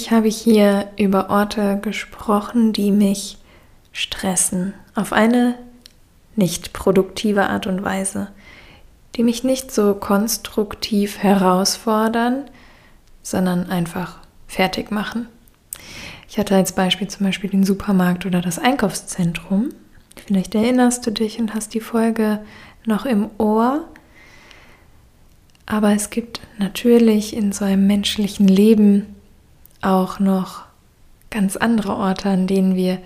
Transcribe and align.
Eigentlich 0.00 0.12
habe 0.12 0.28
ich 0.28 0.38
hier 0.38 0.88
über 0.96 1.28
Orte 1.28 1.78
gesprochen, 1.82 2.72
die 2.72 2.90
mich 2.90 3.36
stressen, 3.92 4.72
auf 4.94 5.12
eine 5.12 5.56
nicht 6.36 6.72
produktive 6.72 7.50
Art 7.50 7.66
und 7.66 7.84
Weise, 7.84 8.28
die 9.14 9.22
mich 9.22 9.44
nicht 9.44 9.70
so 9.70 9.92
konstruktiv 9.92 11.18
herausfordern, 11.18 12.44
sondern 13.22 13.68
einfach 13.68 14.20
fertig 14.46 14.90
machen. 14.90 15.28
Ich 16.30 16.38
hatte 16.38 16.56
als 16.56 16.72
Beispiel 16.72 17.08
zum 17.08 17.26
Beispiel 17.26 17.50
den 17.50 17.64
Supermarkt 17.64 18.24
oder 18.24 18.40
das 18.40 18.58
Einkaufszentrum. 18.58 19.68
Vielleicht 20.26 20.54
erinnerst 20.54 21.06
du 21.06 21.10
dich 21.10 21.38
und 21.38 21.52
hast 21.52 21.74
die 21.74 21.80
Folge 21.80 22.40
noch 22.86 23.04
im 23.04 23.28
Ohr. 23.36 23.86
Aber 25.66 25.92
es 25.92 26.08
gibt 26.08 26.40
natürlich 26.56 27.36
in 27.36 27.52
so 27.52 27.66
einem 27.66 27.86
menschlichen 27.86 28.48
Leben 28.48 29.14
auch 29.82 30.18
noch 30.18 30.64
ganz 31.30 31.56
andere 31.56 31.94
Orte, 31.94 32.28
an 32.28 32.46
denen 32.46 32.74
wir 32.74 32.98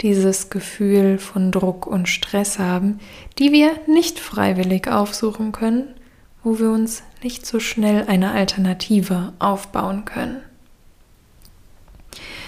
dieses 0.00 0.50
Gefühl 0.50 1.18
von 1.18 1.50
Druck 1.50 1.86
und 1.86 2.08
Stress 2.08 2.58
haben, 2.58 3.00
die 3.38 3.52
wir 3.52 3.72
nicht 3.86 4.18
freiwillig 4.18 4.88
aufsuchen 4.88 5.52
können, 5.52 5.94
wo 6.42 6.58
wir 6.58 6.70
uns 6.70 7.02
nicht 7.22 7.46
so 7.46 7.60
schnell 7.60 8.06
eine 8.06 8.32
Alternative 8.32 9.32
aufbauen 9.38 10.04
können. 10.04 10.42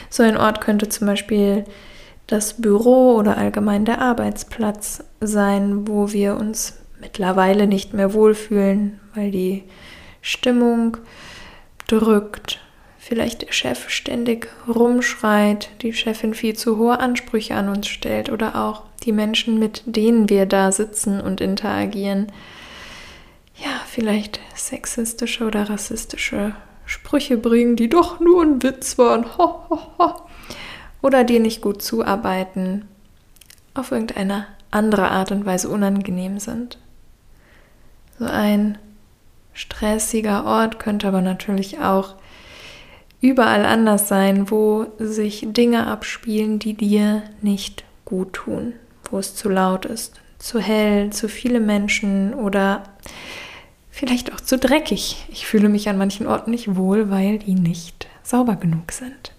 So 0.09 0.23
ein 0.23 0.37
Ort 0.37 0.61
könnte 0.61 0.89
zum 0.89 1.07
Beispiel 1.07 1.65
das 2.27 2.61
Büro 2.61 3.17
oder 3.17 3.37
allgemein 3.37 3.85
der 3.85 4.01
Arbeitsplatz 4.01 5.05
sein, 5.21 5.89
wo 5.89 6.13
wir 6.13 6.37
uns 6.37 6.79
mittlerweile 7.01 7.67
nicht 7.67 7.95
mehr 7.95 8.15
wohlfühlen, 8.15 9.01
weil 9.15 9.31
die 9.31 9.65
Stimmung 10.21 10.99
drückt, 11.87 12.61
vielleicht 13.03 13.43
der 13.43 13.53
Chef 13.53 13.91
ständig 13.91 14.49
rumschreit, 14.69 15.71
die 15.83 15.93
Chefin 15.93 16.35
viel 16.35 16.55
zu 16.55 16.79
hohe 16.79 17.01
Ansprüche 17.01 17.57
an 17.57 17.69
uns 17.69 17.89
stellt 17.89 18.31
oder 18.31 18.55
auch 18.55 18.85
die 19.03 19.11
Menschen, 19.11 19.59
mit 19.59 19.83
denen 19.87 20.29
wir 20.29 20.47
da 20.47 20.71
sitzen 20.71 21.21
und 21.21 21.41
interagieren, 21.41 22.31
ja, 23.57 23.71
vielleicht 23.89 24.39
sexistische 24.55 25.45
oder 25.45 25.69
rassistische 25.69 26.55
Sprüche 26.87 27.37
bringen, 27.37 27.75
die 27.75 27.89
doch 27.89 28.21
nur 28.21 28.45
ein 28.45 28.63
Witz 28.63 28.97
waren, 28.99 29.37
ho, 29.37 29.65
ho, 29.69 29.81
ho. 29.99 30.13
oder 31.03 31.25
dir 31.25 31.41
nicht 31.41 31.61
gut 31.61 31.83
zuarbeiten, 31.83 32.87
auf 33.75 33.91
irgendeine 33.91 34.47
andere 34.71 35.11
Art 35.11 35.33
und 35.33 35.45
Weise 35.45 35.69
unangenehm 35.69 36.39
sind. 36.39 36.79
So 38.21 38.27
ein 38.27 38.79
stressiger 39.55 40.45
Ort 40.45 40.79
könnte 40.79 41.09
aber 41.09 41.21
natürlich 41.21 41.81
auch 41.81 42.15
überall 43.23 43.65
anders 43.65 44.09
sein, 44.09 44.51
wo 44.51 44.87
sich 44.99 45.47
Dinge 45.49 45.87
abspielen, 45.87 46.59
die 46.59 46.75
dir 46.75 47.23
nicht 47.41 47.85
gut 48.05 48.35
tun, 48.35 48.75
wo 49.11 49.19
es 49.19 49.35
zu 49.35 49.49
laut 49.49 49.87
ist, 49.87 50.21
zu 50.39 50.59
hell, 50.61 51.11
zu 51.11 51.29
viele 51.29 51.61
Menschen 51.61 52.35
oder 52.35 52.83
vielleicht 53.91 54.35
auch 54.35 54.41
zu 54.41 54.59
dreckig. 54.59 55.25
Ich 55.31 55.47
fühle 55.47 55.69
mich 55.69 55.89
an 55.89 55.97
manchen 55.97 56.27
Orten 56.27 56.51
nicht 56.51 56.77
wohl, 56.77 57.11
weil 57.11 57.39
die 57.39 57.55
nicht 57.55 58.09
sauber 58.25 58.57
genug 58.57 58.93
sind. 58.93 59.33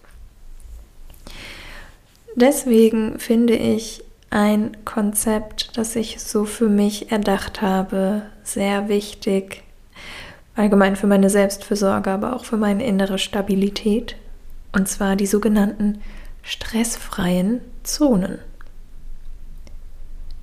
Deswegen 2.35 3.19
finde 3.19 3.55
ich 3.55 4.03
ein 4.29 4.77
Konzept, 4.85 5.77
das 5.77 5.95
ich 5.95 6.19
so 6.21 6.45
für 6.45 6.69
mich 6.69 7.11
erdacht 7.11 7.61
habe, 7.61 8.23
sehr 8.43 8.87
wichtig, 8.87 9.63
allgemein 10.55 10.95
für 10.95 11.07
meine 11.07 11.29
Selbstfürsorge, 11.29 12.11
aber 12.11 12.35
auch 12.35 12.45
für 12.45 12.57
meine 12.57 12.85
innere 12.85 13.17
Stabilität, 13.17 14.15
und 14.71 14.87
zwar 14.87 15.15
die 15.15 15.27
sogenannten 15.27 16.01
stressfreien 16.41 17.61
Zonen. 17.83 18.39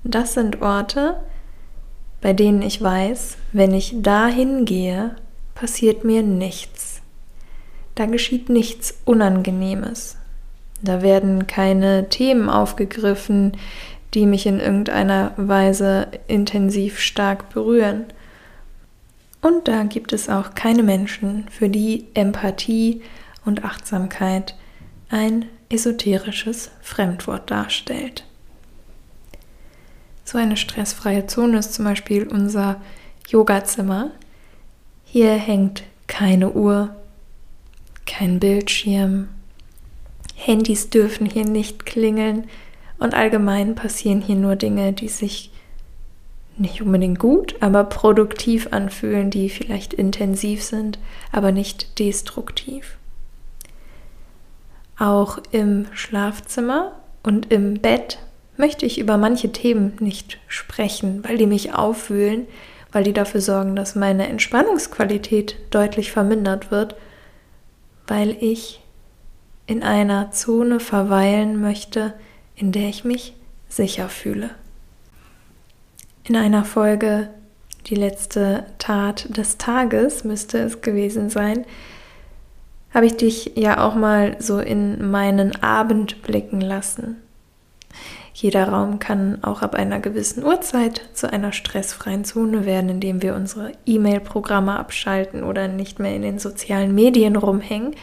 Das 0.03 0.33
sind 0.33 0.61
Orte, 0.61 1.17
bei 2.21 2.33
denen 2.33 2.61
ich 2.61 2.81
weiß, 2.81 3.37
wenn 3.51 3.73
ich 3.73 4.01
dahin 4.01 4.65
gehe, 4.65 5.15
passiert 5.53 6.03
mir 6.03 6.23
nichts. 6.23 7.01
Da 7.95 8.05
geschieht 8.05 8.49
nichts 8.49 8.97
Unangenehmes. 9.05 10.17
Da 10.81 11.01
werden 11.01 11.45
keine 11.45 12.09
Themen 12.09 12.49
aufgegriffen, 12.49 13.57
die 14.13 14.25
mich 14.25 14.45
in 14.45 14.59
irgendeiner 14.59 15.33
Weise 15.37 16.07
intensiv 16.27 16.99
stark 16.99 17.49
berühren. 17.53 18.05
Und 19.41 19.67
da 19.67 19.83
gibt 19.83 20.13
es 20.13 20.29
auch 20.29 20.53
keine 20.53 20.83
Menschen, 20.83 21.47
für 21.49 21.69
die 21.69 22.05
Empathie 22.13 23.01
und 23.43 23.63
Achtsamkeit 23.63 24.55
ein 25.09 25.45
esoterisches 25.69 26.71
Fremdwort 26.81 27.49
darstellt. 27.49 28.25
So 30.23 30.37
eine 30.37 30.57
stressfreie 30.57 31.27
Zone 31.27 31.57
ist 31.57 31.73
zum 31.73 31.85
Beispiel 31.85 32.27
unser 32.27 32.79
Yogazimmer. 33.27 34.11
Hier 35.03 35.33
hängt 35.33 35.83
keine 36.07 36.51
Uhr, 36.51 36.95
kein 38.05 38.39
Bildschirm, 38.39 39.29
Handys 40.35 40.89
dürfen 40.89 41.27
hier 41.27 41.45
nicht 41.45 41.85
klingeln 41.85 42.45
und 42.97 43.13
allgemein 43.13 43.75
passieren 43.75 44.21
hier 44.21 44.35
nur 44.35 44.55
Dinge, 44.55 44.91
die 44.93 45.07
sich 45.07 45.51
nicht 46.61 46.81
unbedingt 46.81 47.19
gut, 47.19 47.55
aber 47.59 47.83
produktiv 47.83 48.69
anfühlen, 48.71 49.29
die 49.29 49.49
vielleicht 49.49 49.93
intensiv 49.93 50.63
sind, 50.63 50.99
aber 51.31 51.51
nicht 51.51 51.99
destruktiv. 51.99 52.97
Auch 54.97 55.39
im 55.51 55.87
Schlafzimmer 55.93 56.93
und 57.23 57.51
im 57.51 57.79
Bett 57.79 58.19
möchte 58.57 58.85
ich 58.85 58.99
über 58.99 59.17
manche 59.17 59.51
Themen 59.51 59.93
nicht 59.99 60.37
sprechen, 60.47 61.23
weil 61.23 61.37
die 61.37 61.47
mich 61.47 61.73
aufwühlen, 61.73 62.45
weil 62.91 63.03
die 63.03 63.13
dafür 63.13 63.41
sorgen, 63.41 63.75
dass 63.75 63.95
meine 63.95 64.27
Entspannungsqualität 64.27 65.55
deutlich 65.71 66.11
vermindert 66.11 66.69
wird, 66.69 66.95
weil 68.05 68.37
ich 68.39 68.81
in 69.65 69.81
einer 69.83 70.31
Zone 70.31 70.79
verweilen 70.79 71.59
möchte, 71.61 72.13
in 72.55 72.71
der 72.71 72.89
ich 72.89 73.03
mich 73.03 73.33
sicher 73.69 74.09
fühle. 74.09 74.51
In 76.23 76.35
einer 76.35 76.63
Folge, 76.63 77.29
die 77.87 77.95
letzte 77.95 78.65
Tat 78.77 79.35
des 79.35 79.57
Tages 79.57 80.23
müsste 80.23 80.59
es 80.59 80.81
gewesen 80.81 81.29
sein, 81.29 81.65
habe 82.93 83.05
ich 83.05 83.17
dich 83.17 83.53
ja 83.55 83.85
auch 83.85 83.95
mal 83.95 84.35
so 84.39 84.59
in 84.59 85.09
meinen 85.09 85.63
Abend 85.63 86.21
blicken 86.21 86.61
lassen. 86.61 87.17
Jeder 88.33 88.69
Raum 88.69 88.99
kann 88.99 89.43
auch 89.43 89.61
ab 89.61 89.75
einer 89.75 89.99
gewissen 89.99 90.43
Uhrzeit 90.43 91.01
zu 91.13 91.31
einer 91.31 91.51
stressfreien 91.51 92.23
Zone 92.23 92.65
werden, 92.65 92.89
indem 92.89 93.21
wir 93.21 93.35
unsere 93.35 93.73
E-Mail-Programme 93.85 94.77
abschalten 94.77 95.43
oder 95.43 95.67
nicht 95.67 95.99
mehr 95.99 96.15
in 96.15 96.21
den 96.21 96.39
sozialen 96.39 96.95
Medien 96.95 97.35
rumhängen. 97.35 97.95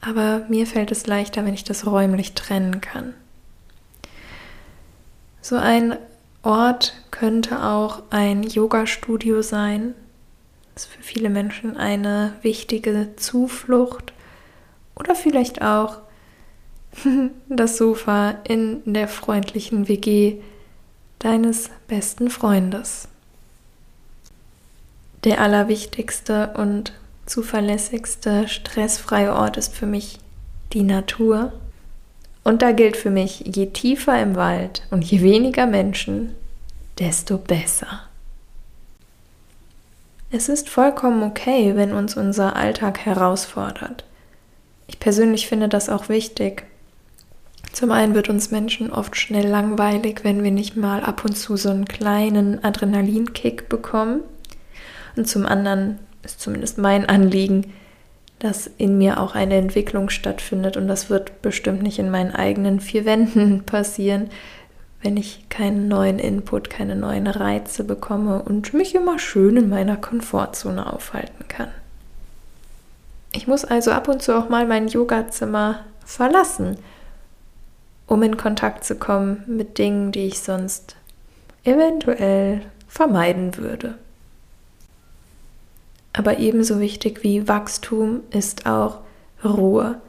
Aber 0.00 0.42
mir 0.48 0.66
fällt 0.66 0.90
es 0.92 1.06
leichter, 1.06 1.44
wenn 1.44 1.54
ich 1.54 1.64
das 1.64 1.86
räumlich 1.86 2.32
trennen 2.32 2.80
kann. 2.80 3.14
So 5.42 5.56
ein 5.56 5.96
Ort 6.42 6.94
könnte 7.10 7.62
auch 7.64 8.02
ein 8.10 8.42
Yoga-Studio 8.42 9.42
sein. 9.42 9.94
Das 10.74 10.84
ist 10.84 10.92
für 10.92 11.02
viele 11.02 11.28
Menschen 11.28 11.76
eine 11.76 12.34
wichtige 12.42 13.10
Zuflucht. 13.16 14.12
Oder 14.94 15.14
vielleicht 15.14 15.62
auch 15.62 15.98
das 17.48 17.76
Sofa 17.76 18.38
in 18.44 18.80
der 18.84 19.08
freundlichen 19.08 19.88
WG 19.88 20.36
deines 21.18 21.70
besten 21.86 22.30
Freundes. 22.30 23.08
Der 25.24 25.40
allerwichtigste 25.40 26.54
und 26.56 26.94
zuverlässigste 27.26 28.48
stressfreie 28.48 29.34
Ort 29.34 29.58
ist 29.58 29.74
für 29.74 29.86
mich 29.86 30.18
die 30.72 30.82
Natur. 30.82 31.52
Und 32.42 32.62
da 32.62 32.72
gilt 32.72 32.96
für 32.96 33.10
mich, 33.10 33.44
je 33.46 33.66
tiefer 33.66 34.20
im 34.20 34.34
Wald 34.34 34.82
und 34.90 35.04
je 35.04 35.20
weniger 35.20 35.66
Menschen, 35.66 36.34
desto 36.98 37.38
besser. 37.38 38.02
Es 40.30 40.48
ist 40.48 40.68
vollkommen 40.68 41.22
okay, 41.22 41.72
wenn 41.74 41.92
uns 41.92 42.16
unser 42.16 42.54
Alltag 42.56 43.00
herausfordert. 43.00 44.04
Ich 44.86 45.00
persönlich 45.00 45.48
finde 45.48 45.68
das 45.68 45.88
auch 45.88 46.08
wichtig. 46.08 46.64
Zum 47.72 47.90
einen 47.92 48.14
wird 48.14 48.28
uns 48.28 48.50
Menschen 48.50 48.92
oft 48.92 49.16
schnell 49.16 49.46
langweilig, 49.46 50.20
wenn 50.22 50.42
wir 50.42 50.50
nicht 50.50 50.76
mal 50.76 51.02
ab 51.02 51.24
und 51.24 51.36
zu 51.36 51.56
so 51.56 51.70
einen 51.70 51.84
kleinen 51.84 52.62
Adrenalinkick 52.64 53.68
bekommen. 53.68 54.20
Und 55.16 55.28
zum 55.28 55.46
anderen 55.46 55.98
ist 56.22 56.40
zumindest 56.40 56.78
mein 56.78 57.08
Anliegen, 57.08 57.72
dass 58.40 58.68
in 58.78 58.98
mir 58.98 59.20
auch 59.20 59.34
eine 59.34 59.54
Entwicklung 59.56 60.10
stattfindet. 60.10 60.76
Und 60.76 60.88
das 60.88 61.08
wird 61.08 61.42
bestimmt 61.42 61.82
nicht 61.82 61.98
in 61.98 62.10
meinen 62.10 62.34
eigenen 62.34 62.80
vier 62.80 63.04
Wänden 63.04 63.62
passieren, 63.66 64.30
wenn 65.02 65.16
ich 65.16 65.48
keinen 65.48 65.88
neuen 65.88 66.18
Input, 66.18 66.68
keine 66.68 66.96
neuen 66.96 67.26
Reize 67.26 67.84
bekomme 67.84 68.42
und 68.42 68.74
mich 68.74 68.94
immer 68.94 69.18
schön 69.18 69.56
in 69.56 69.68
meiner 69.68 69.96
Komfortzone 69.96 70.92
aufhalten 70.92 71.46
kann. 71.48 71.68
Ich 73.32 73.46
muss 73.46 73.64
also 73.64 73.92
ab 73.92 74.08
und 74.08 74.22
zu 74.22 74.36
auch 74.36 74.48
mal 74.48 74.66
mein 74.66 74.88
Yogazimmer 74.88 75.80
verlassen, 76.04 76.76
um 78.06 78.22
in 78.22 78.36
Kontakt 78.36 78.84
zu 78.84 78.96
kommen 78.96 79.44
mit 79.46 79.78
Dingen, 79.78 80.12
die 80.12 80.26
ich 80.26 80.40
sonst 80.40 80.96
eventuell 81.64 82.62
vermeiden 82.88 83.56
würde. 83.56 83.94
Aber 86.20 86.38
ebenso 86.38 86.80
wichtig 86.80 87.22
wie 87.22 87.48
Wachstum 87.48 88.20
ist 88.30 88.66
auch 88.66 88.98
Ruhe. 89.42 90.02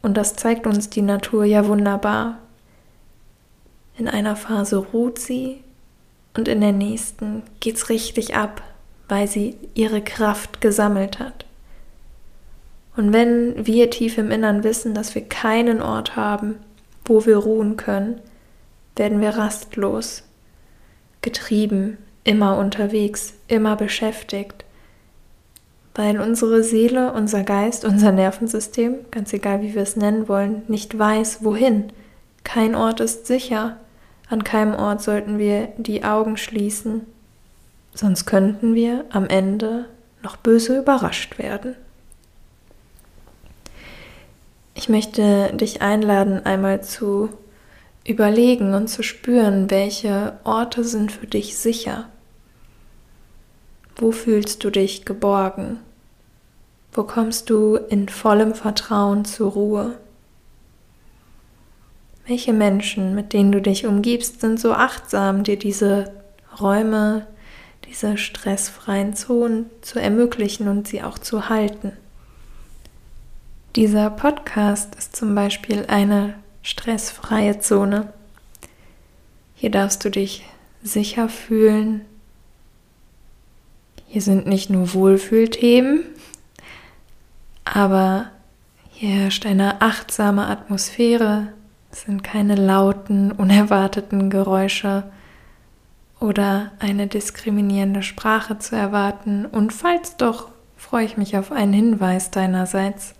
Und 0.00 0.16
das 0.16 0.36
zeigt 0.36 0.64
uns 0.64 0.90
die 0.90 1.02
Natur 1.02 1.44
ja 1.44 1.66
wunderbar. 1.66 2.38
In 3.98 4.06
einer 4.06 4.36
Phase 4.36 4.76
ruht 4.76 5.18
sie 5.18 5.64
und 6.36 6.46
in 6.46 6.60
der 6.60 6.70
nächsten 6.70 7.42
geht's 7.58 7.88
richtig 7.88 8.36
ab, 8.36 8.62
weil 9.08 9.26
sie 9.26 9.56
ihre 9.74 10.02
Kraft 10.02 10.60
gesammelt 10.60 11.18
hat. 11.18 11.46
Und 12.94 13.12
wenn 13.12 13.66
wir 13.66 13.90
tief 13.90 14.18
im 14.18 14.30
Innern 14.30 14.62
wissen, 14.62 14.94
dass 14.94 15.16
wir 15.16 15.22
keinen 15.22 15.82
Ort 15.82 16.14
haben, 16.14 16.60
wo 17.06 17.26
wir 17.26 17.38
ruhen 17.38 17.76
können, 17.76 18.20
werden 18.94 19.20
wir 19.20 19.30
rastlos, 19.30 20.22
getrieben, 21.22 21.98
immer 22.22 22.56
unterwegs, 22.56 23.34
immer 23.48 23.74
beschäftigt, 23.74 24.63
weil 25.94 26.20
unsere 26.20 26.62
Seele, 26.64 27.12
unser 27.12 27.42
Geist, 27.44 27.84
unser 27.84 28.12
Nervensystem, 28.12 28.96
ganz 29.10 29.32
egal 29.32 29.62
wie 29.62 29.74
wir 29.74 29.82
es 29.82 29.96
nennen 29.96 30.28
wollen, 30.28 30.62
nicht 30.68 30.98
weiß, 30.98 31.44
wohin. 31.44 31.92
Kein 32.42 32.74
Ort 32.74 33.00
ist 33.00 33.26
sicher. 33.26 33.78
An 34.28 34.42
keinem 34.42 34.74
Ort 34.74 35.02
sollten 35.02 35.38
wir 35.38 35.68
die 35.76 36.02
Augen 36.02 36.36
schließen, 36.36 37.02
sonst 37.94 38.26
könnten 38.26 38.74
wir 38.74 39.04
am 39.10 39.26
Ende 39.26 39.86
noch 40.22 40.36
böse 40.36 40.78
überrascht 40.78 41.38
werden. 41.38 41.76
Ich 44.74 44.88
möchte 44.88 45.52
dich 45.54 45.82
einladen, 45.82 46.44
einmal 46.44 46.82
zu 46.82 47.28
überlegen 48.04 48.74
und 48.74 48.88
zu 48.88 49.02
spüren, 49.02 49.70
welche 49.70 50.38
Orte 50.42 50.84
sind 50.84 51.12
für 51.12 51.26
dich 51.26 51.56
sicher. 51.56 52.08
Wo 53.96 54.10
fühlst 54.10 54.64
du 54.64 54.70
dich 54.70 55.04
geborgen? 55.04 55.78
Wo 56.92 57.04
kommst 57.04 57.50
du 57.50 57.76
in 57.76 58.08
vollem 58.08 58.54
Vertrauen 58.54 59.24
zur 59.24 59.52
Ruhe? 59.52 59.98
Welche 62.26 62.52
Menschen, 62.52 63.14
mit 63.14 63.32
denen 63.32 63.52
du 63.52 63.60
dich 63.60 63.86
umgibst, 63.86 64.40
sind 64.40 64.58
so 64.58 64.72
achtsam, 64.72 65.44
dir 65.44 65.58
diese 65.58 66.12
Räume, 66.60 67.26
diese 67.86 68.16
stressfreien 68.16 69.14
Zonen 69.14 69.70
zu 69.82 70.00
ermöglichen 70.00 70.68
und 70.68 70.88
sie 70.88 71.02
auch 71.02 71.18
zu 71.18 71.48
halten? 71.48 71.92
Dieser 73.76 74.08
Podcast 74.10 74.94
ist 74.94 75.14
zum 75.14 75.34
Beispiel 75.34 75.84
eine 75.88 76.34
stressfreie 76.62 77.58
Zone. 77.58 78.12
Hier 79.54 79.70
darfst 79.70 80.04
du 80.04 80.10
dich 80.10 80.44
sicher 80.82 81.28
fühlen. 81.28 82.02
Hier 84.14 84.22
sind 84.22 84.46
nicht 84.46 84.70
nur 84.70 84.94
Wohlfühlthemen, 84.94 86.04
aber 87.64 88.26
hier 88.92 89.08
herrscht 89.08 89.44
eine 89.44 89.82
achtsame 89.82 90.46
Atmosphäre. 90.46 91.48
Es 91.90 92.02
sind 92.02 92.22
keine 92.22 92.54
lauten, 92.54 93.32
unerwarteten 93.32 94.30
Geräusche 94.30 95.02
oder 96.20 96.70
eine 96.78 97.08
diskriminierende 97.08 98.04
Sprache 98.04 98.56
zu 98.60 98.76
erwarten. 98.76 99.46
Und 99.46 99.72
falls 99.72 100.16
doch, 100.16 100.46
freue 100.76 101.06
ich 101.06 101.16
mich 101.16 101.36
auf 101.36 101.50
einen 101.50 101.72
Hinweis 101.72 102.30
deinerseits 102.30 103.16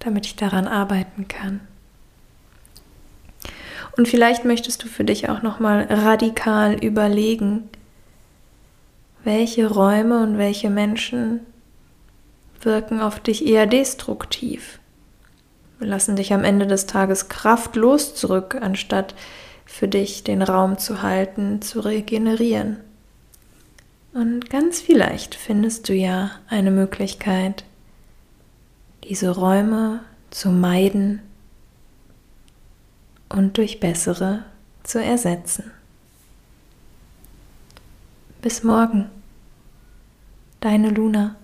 damit 0.00 0.26
ich 0.26 0.36
daran 0.36 0.68
arbeiten 0.68 1.28
kann. 1.28 1.60
Und 3.96 4.06
vielleicht 4.06 4.44
möchtest 4.44 4.84
du 4.84 4.86
für 4.86 5.04
dich 5.04 5.30
auch 5.30 5.40
noch 5.40 5.60
mal 5.60 5.86
radikal 5.88 6.74
überlegen, 6.74 7.70
welche 9.24 9.68
Räume 9.68 10.22
und 10.22 10.38
welche 10.38 10.70
Menschen 10.70 11.40
wirken 12.60 13.00
auf 13.00 13.20
dich 13.20 13.46
eher 13.46 13.66
destruktiv. 13.66 14.78
Lassen 15.78 16.16
dich 16.16 16.32
am 16.32 16.44
Ende 16.44 16.66
des 16.66 16.86
Tages 16.86 17.28
kraftlos 17.28 18.14
zurück, 18.14 18.56
anstatt 18.60 19.14
für 19.64 19.88
dich 19.88 20.24
den 20.24 20.42
Raum 20.42 20.78
zu 20.78 21.02
halten, 21.02 21.62
zu 21.62 21.80
regenerieren. 21.80 22.78
Und 24.12 24.50
ganz 24.50 24.80
vielleicht 24.80 25.34
findest 25.34 25.88
du 25.88 25.94
ja 25.94 26.32
eine 26.48 26.70
Möglichkeit, 26.70 27.64
diese 29.04 29.30
Räume 29.30 30.00
zu 30.30 30.50
meiden 30.50 31.22
und 33.28 33.56
durch 33.56 33.80
bessere 33.80 34.44
zu 34.82 35.02
ersetzen. 35.02 35.70
Bis 38.42 38.64
morgen, 38.64 39.10
deine 40.60 40.88
Luna. 40.88 41.36